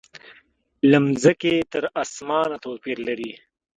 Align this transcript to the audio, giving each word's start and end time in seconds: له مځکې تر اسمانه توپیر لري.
له 0.89 0.97
مځکې 1.07 1.53
تر 1.73 1.83
اسمانه 2.03 2.57
توپیر 2.65 2.97
لري. 3.07 3.31